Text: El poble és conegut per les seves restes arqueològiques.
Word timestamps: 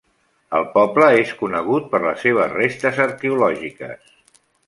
El 0.59 0.63
poble 0.77 1.09
és 1.17 1.33
conegut 1.41 1.91
per 1.91 2.01
les 2.07 2.25
seves 2.27 2.51
restes 2.57 2.99
arqueològiques. 3.07 4.11